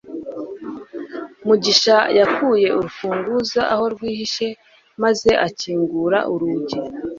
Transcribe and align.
mugisha 1.47 1.95
yakuye 2.17 2.67
urufunguzo 2.77 3.59
aho 3.73 3.83
rwihishe 3.93 4.47
maze 5.03 5.29
akingura 5.47 6.19
urugi 6.33 6.79